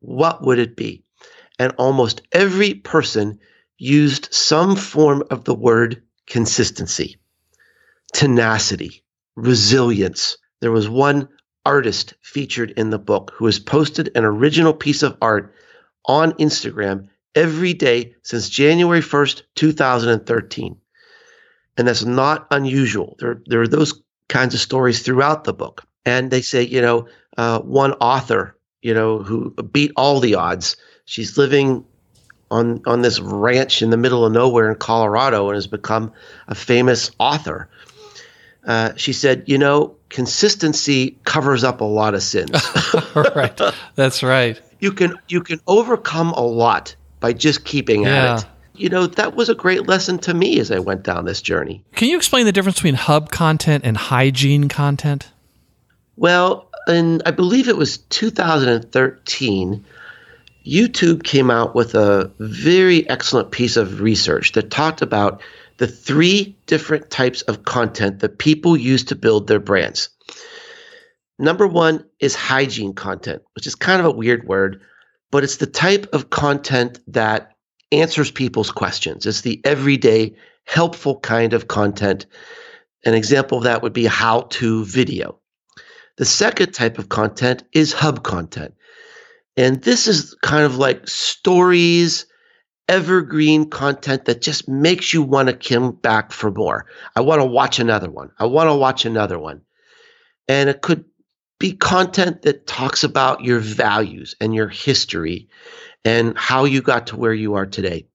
[0.00, 1.04] what would it be?
[1.58, 3.38] And almost every person
[3.78, 7.16] used some form of the word consistency,
[8.12, 9.02] tenacity,
[9.36, 10.36] resilience.
[10.60, 11.28] There was one
[11.64, 15.54] artist featured in the book who has posted an original piece of art
[16.06, 20.76] on Instagram every day since January 1st, 2013.
[21.76, 23.16] And that's not unusual.
[23.18, 25.84] There, there are those kinds of stories throughout the book.
[26.04, 30.76] And they say, you know, uh, one author, you know, who beat all the odds.
[31.04, 31.84] She's living
[32.50, 36.12] on on this ranch in the middle of nowhere in Colorado and has become
[36.48, 37.68] a famous author.
[38.66, 42.50] Uh, she said, you know, consistency covers up a lot of sins.
[43.14, 43.58] right.
[43.94, 44.60] That's right.
[44.80, 48.34] you can you can overcome a lot by just keeping Yeah.
[48.34, 48.46] at it.
[48.74, 51.84] You know, that was a great lesson to me as I went down this journey.
[51.94, 55.28] Can you explain the difference between hub content and hygiene content?
[56.16, 59.84] Well, in I believe it was 2013,
[60.66, 65.42] YouTube came out with a very excellent piece of research that talked about
[65.78, 70.10] the three different types of content that people use to build their brands.
[71.38, 74.82] Number one is hygiene content, which is kind of a weird word,
[75.30, 77.52] but it's the type of content that
[77.92, 79.26] answers people's questions.
[79.26, 82.26] It's the everyday, helpful kind of content.
[83.04, 85.38] An example of that would be how to video.
[86.16, 88.74] The second type of content is hub content.
[89.56, 92.26] And this is kind of like stories,
[92.88, 96.86] evergreen content that just makes you want to come back for more.
[97.16, 98.30] I want to watch another one.
[98.38, 99.62] I want to watch another one.
[100.48, 101.04] And it could
[101.60, 105.46] be content that talks about your values and your history
[106.04, 108.06] and how you got to where you are today.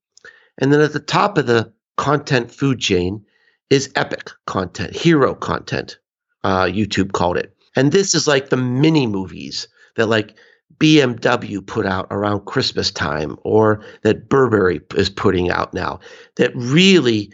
[0.58, 3.24] And then at the top of the content food chain
[3.70, 6.00] is epic content, hero content,
[6.44, 7.56] uh, YouTube called it.
[7.76, 10.36] And this is like the mini movies that like
[10.80, 16.00] BMW put out around Christmas time or that Burberry is putting out now
[16.38, 17.32] that really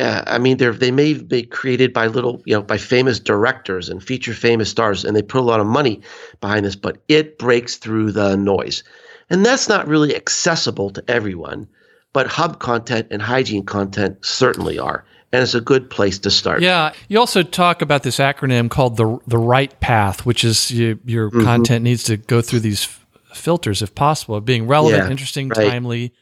[0.00, 3.88] uh, I mean, they're they may be created by little, you know, by famous directors
[3.88, 6.00] and feature famous stars, and they put a lot of money
[6.40, 8.82] behind this, but it breaks through the noise,
[9.30, 11.66] and that's not really accessible to everyone.
[12.12, 16.62] But hub content and hygiene content certainly are, and it's a good place to start.
[16.62, 16.92] Yeah.
[17.08, 21.30] You also talk about this acronym called the the right path, which is you, your
[21.30, 21.42] Mm-hmm.
[21.44, 22.88] content needs to go through these
[23.34, 25.70] filters if possible being relevant, Yeah, interesting, right.
[25.70, 26.14] timely,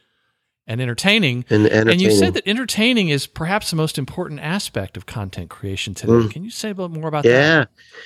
[0.67, 1.45] and entertaining.
[1.49, 1.91] And entertaining.
[1.91, 6.13] And you said that entertaining is perhaps the most important aspect of content creation today.
[6.13, 6.31] Mm.
[6.31, 7.31] Can you say a bit more about yeah.
[7.31, 7.69] that?
[7.69, 7.97] Yeah.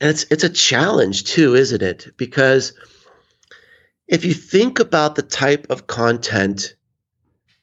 [0.00, 2.06] And it's it's a challenge too, isn't it?
[2.16, 2.72] Because
[4.06, 6.74] if you think about the type of content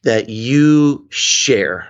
[0.04, 1.90] that you share,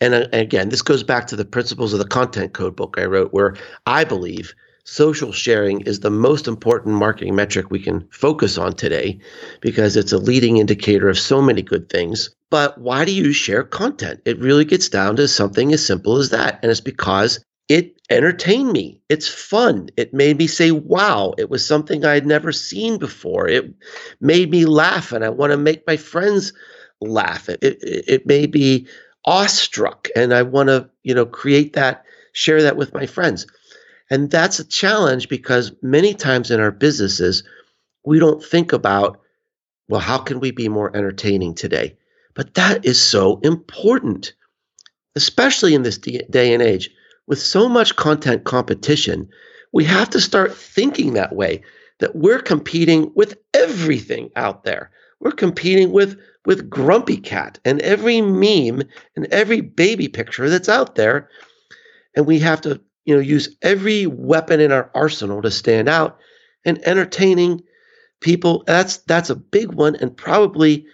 [0.00, 3.04] and uh, again, this goes back to the principles of the content code book I
[3.04, 3.56] wrote, where
[3.86, 4.54] I believe
[4.84, 9.18] social sharing is the most important marketing metric we can focus on today
[9.60, 12.30] because it's a leading indicator of so many good things.
[12.50, 14.20] But why do you share content?
[14.24, 16.58] It really gets down to something as simple as that.
[16.62, 19.00] And it's because it entertained me.
[19.08, 19.88] It's fun.
[19.96, 23.48] It made me say, wow, it was something I'd never seen before.
[23.48, 23.72] It
[24.20, 26.52] made me laugh, and I want to make my friends
[27.00, 27.48] laugh.
[27.48, 28.86] It, it, it made me
[29.24, 33.46] awestruck, and I want to, you know, create that, share that with my friends.
[34.12, 37.44] And that's a challenge because many times in our businesses,
[38.04, 39.18] we don't think about,
[39.88, 41.96] well, how can we be more entertaining today?
[42.34, 44.34] But that is so important,
[45.16, 46.90] especially in this day and age
[47.26, 49.30] with so much content competition,
[49.72, 51.62] we have to start thinking that way
[52.00, 54.90] that we're competing with everything out there.
[55.20, 58.82] We're competing with with Grumpy Cat and every meme
[59.16, 61.30] and every baby picture that's out there.
[62.14, 66.18] And we have to, you know, use every weapon in our arsenal to stand out
[66.64, 67.62] and entertaining
[68.20, 68.64] people.
[68.66, 70.86] That's that's a big one and probably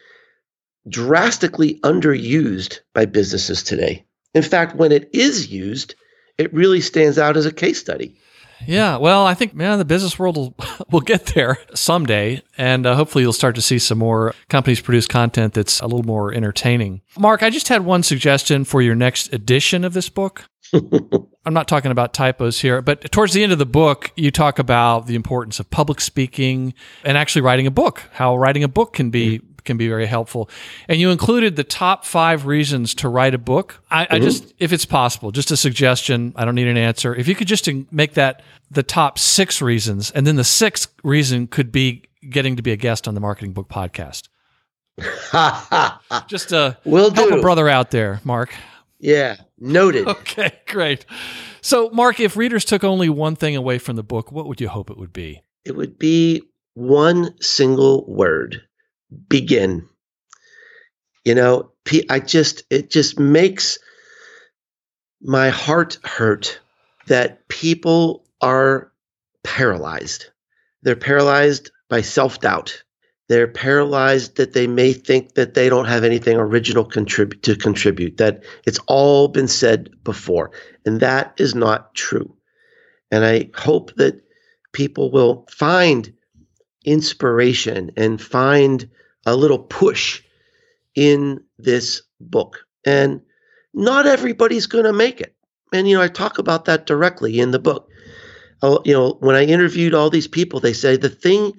[0.89, 4.07] drastically underused by businesses today.
[4.35, 5.95] In fact, when it is used,
[6.39, 8.19] it really stands out as a case study.
[8.67, 10.55] Yeah, well, I think man, the business world will
[10.91, 15.07] will get there someday, and uh, hopefully you'll start to see some more companies produce
[15.07, 17.03] content that's a little more entertaining.
[17.19, 20.49] Mark, I just had one suggestion for your next edition of this book.
[20.73, 24.59] I'm not talking about typos here, but towards the end of the book, you talk
[24.59, 28.03] about the importance of public speaking and actually writing a book.
[28.13, 30.51] How writing a book can be can be very helpful.
[30.89, 33.81] And you included the top five reasons to write a book.
[33.91, 34.14] I, mm-hmm.
[34.14, 36.33] I, just, if it's possible, just a suggestion.
[36.35, 37.14] I don't need an answer.
[37.14, 41.47] If you could just make that the top six reasons, and then the sixth reason
[41.47, 44.29] could be getting to be a guest on the Marketing Book Podcast.
[46.27, 48.53] just uh, will help a brother out there, Mark.
[48.99, 50.09] Yeah, noted.
[50.09, 51.05] okay, great.
[51.61, 54.69] So, Mark, if readers took only one thing away from the book, what would you
[54.69, 55.43] hope it would be?
[55.64, 56.43] It would be
[56.75, 58.62] one single word
[59.29, 59.87] begin.
[61.25, 61.71] You know,
[62.11, 63.79] I just, it just makes
[65.21, 66.61] my heart hurt
[67.07, 68.93] that people are
[69.45, 70.27] paralyzed.
[70.83, 72.83] They're paralyzed by self doubt.
[73.29, 78.17] They're paralyzed that they may think that they don't have anything original contrib- to contribute,
[78.17, 80.51] that it's all been said before.
[80.87, 82.35] And that is not true.
[83.11, 84.23] And I hope that
[84.73, 86.13] people will find
[86.89, 88.89] inspiration and find
[89.26, 90.22] a little push
[90.95, 92.61] in this book.
[92.86, 93.20] And
[93.74, 95.34] not everybody's going to make it.
[95.72, 97.91] And, you know, I talk about that directly in the book.
[98.62, 101.53] Uh, you know, when I interviewed all these people, they say the thing,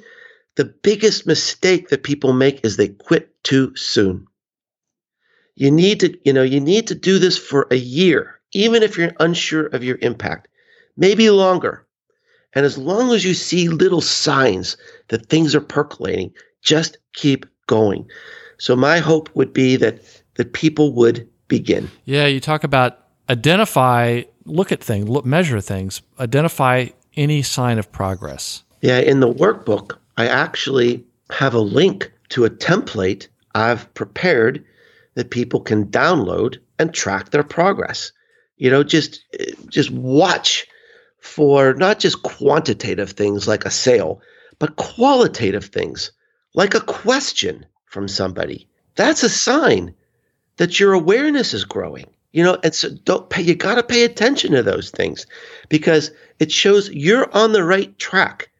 [0.55, 4.25] the biggest mistake that people make is they quit too soon.
[5.55, 8.97] You need to, you know, you need to do this for a year, even if
[8.97, 10.47] you're unsure of your impact,
[10.97, 11.85] maybe longer.
[12.53, 14.75] And as long as you see little signs
[15.09, 18.07] that things are percolating, just keep going.
[18.57, 20.01] So my hope would be that
[20.35, 21.89] that people would begin.
[22.05, 27.91] Yeah, you talk about identify, look at things, look, measure things, identify any sign of
[27.91, 28.63] progress.
[28.81, 34.63] Yeah, in the workbook, I actually have a link to a template I've prepared
[35.15, 38.11] that people can download and track their progress.
[38.57, 39.23] You know, just
[39.67, 40.65] just watch
[41.21, 44.21] for not just quantitative things like a sale,
[44.57, 46.11] but qualitative things
[46.53, 48.67] like a question from somebody.
[48.95, 49.93] That's a sign
[50.57, 52.09] that your awareness is growing.
[52.31, 55.25] You know, and so don't pay, you got to pay attention to those things
[55.67, 58.51] because it shows you're on the right track.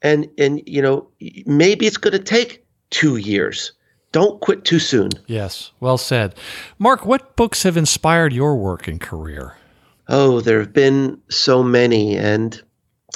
[0.00, 1.08] And and you know,
[1.44, 3.72] maybe it's going to take 2 years.
[4.12, 5.10] Don't quit too soon.
[5.26, 6.34] Yes, well said.
[6.78, 9.56] Mark, what books have inspired your work and career?
[10.08, 12.60] Oh, there have been so many and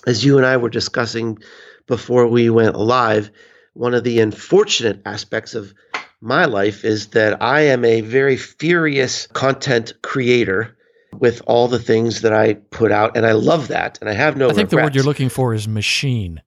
[0.06, 1.38] as you and I were discussing
[1.86, 3.30] before we went live,
[3.74, 5.74] one of the unfortunate aspects of
[6.20, 10.76] my life is that I am a very furious content creator
[11.18, 14.36] with all the things that I put out, and I love that, and I have
[14.36, 14.46] no.
[14.46, 14.70] I think regrets.
[14.70, 16.42] the word you're looking for is machine.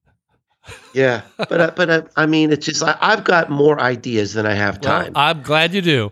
[0.93, 4.45] Yeah, but uh, but uh, I mean, it's just I, have got more ideas than
[4.45, 5.13] I have time.
[5.13, 6.11] Well, I'm glad you do.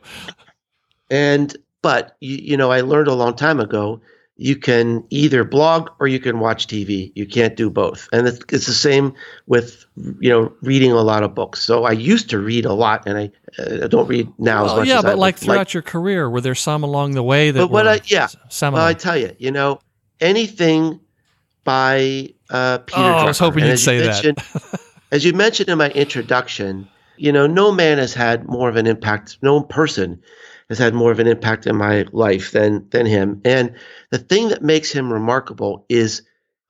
[1.11, 4.01] And but you, you know, I learned a long time ago.
[4.41, 7.11] You can either blog or you can watch TV.
[7.13, 8.07] You can't do both.
[8.13, 9.13] And it's, it's the same
[9.47, 9.85] with
[10.21, 11.61] you know reading a lot of books.
[11.61, 13.31] So I used to read a lot, and I,
[13.61, 14.87] uh, don't read now well, as much.
[14.87, 15.73] Yeah, as but I like throughout like.
[15.73, 17.59] your career, were there some along the way that?
[17.59, 19.81] But what I yeah, some well, I tell you, you know,
[20.21, 21.01] anything
[21.65, 23.01] by uh, Peter.
[23.01, 24.79] Oh, I was hoping And you'd say you that.
[25.11, 26.87] as you mentioned in my introduction,
[27.17, 29.37] you know, no man has had more of an impact.
[29.41, 30.21] No person
[30.69, 33.41] has had more of an impact in my life than than him.
[33.43, 33.75] And
[34.11, 36.21] the thing that makes him remarkable is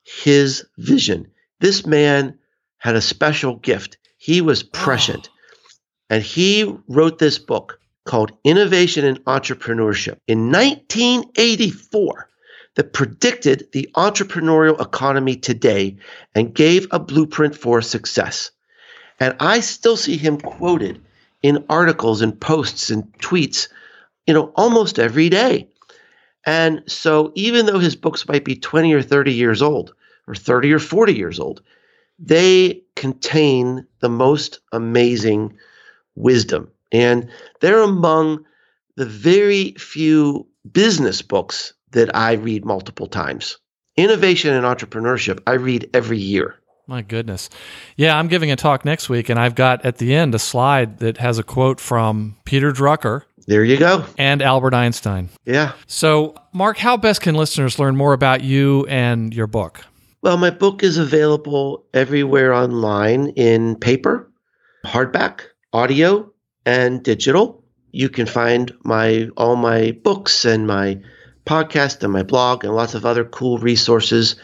[0.03, 1.27] his vision.
[1.59, 2.37] This man
[2.77, 3.97] had a special gift.
[4.17, 4.67] He was oh.
[4.71, 5.29] prescient.
[6.09, 12.29] And he wrote this book called Innovation and Entrepreneurship in 1984
[12.75, 15.97] that predicted the entrepreneurial economy today
[16.33, 18.51] and gave a blueprint for success.
[19.19, 21.01] And I still see him quoted
[21.41, 23.67] in articles and posts and tweets,
[24.29, 25.67] you know, almost every day.
[26.45, 29.95] And so even though his books might be 20 or 30 years old,
[30.27, 31.63] or 30 or 40 years old,
[32.19, 35.57] they contain the most amazing
[36.13, 36.69] wisdom.
[36.91, 37.27] And
[37.59, 38.45] they're among
[38.97, 43.57] the very few business books that I read multiple times.
[43.97, 46.59] Innovation and entrepreneurship, I read every year.
[46.85, 47.49] My goodness.
[47.97, 50.97] Yeah, I'm giving a talk next week, and I've got at the end a slide
[50.99, 54.05] that has a quote from Peter Drucker There you go.
[54.19, 55.29] and Albert Einstein.
[55.43, 55.71] Yeah.
[55.87, 59.83] So, Mark, how best can listeners learn more about you and your book?
[60.21, 64.31] Well, my book is available everywhere online in paper,
[64.85, 66.31] hardback, audio,
[66.63, 67.63] and digital.
[67.89, 71.01] You can find my all my books and my
[71.47, 74.35] podcast and my blog and lots of other cool resources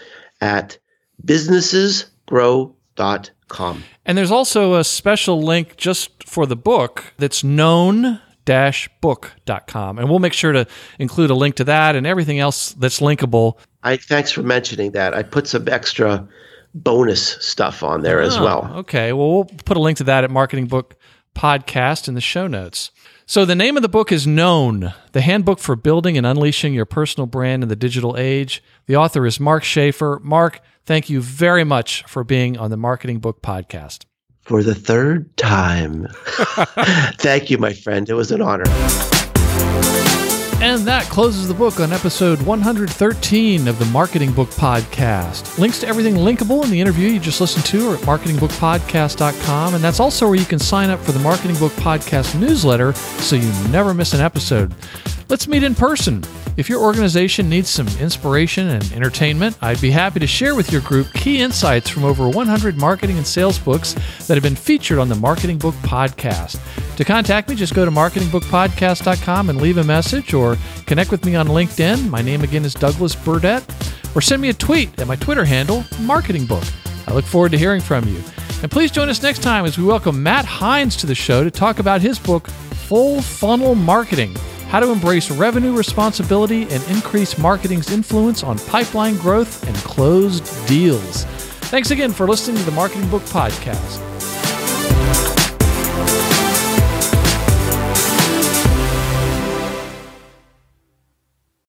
[0.42, 0.80] at
[1.24, 3.84] businessesgrow.com.
[4.04, 10.00] And there's also a special link just for the book that's known book.com.
[10.00, 10.66] And we'll make sure to
[11.00, 13.58] include a link to that and everything else that's linkable.
[13.84, 15.14] I thanks for mentioning that.
[15.14, 16.28] I put some extra
[16.74, 18.72] bonus stuff on there as Oh, well.
[18.78, 19.14] Okay.
[19.14, 20.96] Well, we'll put a link to that at Marketing Book
[21.36, 22.92] Podcast in the show notes.
[23.28, 26.86] So the name of the book is Known, the handbook for building and unleashing your
[26.86, 28.64] personal brand in the digital age.
[28.86, 30.20] The author is Mark Schaefer.
[30.24, 34.06] Mark, thank you very much for being on the Marketing Book Podcast.
[34.46, 36.08] For the third time.
[37.18, 38.08] Thank you, my friend.
[38.08, 38.66] It was an honor.
[40.66, 45.60] And that closes the book on episode 113 of the Marketing Book Podcast.
[45.60, 49.76] Links to everything linkable in the interview you just listened to are at marketingbookpodcast.com.
[49.76, 53.36] And that's also where you can sign up for the Marketing Book Podcast newsletter so
[53.36, 54.74] you never miss an episode.
[55.30, 56.24] Let's meet in person.
[56.58, 60.82] If your organization needs some inspiration and entertainment, I'd be happy to share with your
[60.82, 63.94] group key insights from over 100 marketing and sales books
[64.28, 66.60] that have been featured on the Marketing Book Podcast.
[66.96, 70.34] To contact me, just go to marketingbookpodcast.com and leave a message
[70.86, 72.10] connect with me on LinkedIn.
[72.10, 73.64] My name again is Douglas Burdett.
[74.16, 76.64] Or send me a tweet at my Twitter handle, Marketing Book.
[77.08, 78.22] I look forward to hearing from you.
[78.62, 81.52] And please join us next time as we welcome Matt Heinz to the show to
[81.52, 84.36] talk about his book, Full Funnel Marketing
[84.70, 91.26] How to Embrace Revenue Responsibility and Increase Marketing's Influence on Pipeline Growth and Closed Deals.
[91.70, 94.02] Thanks again for listening to the Marketing Book Podcast.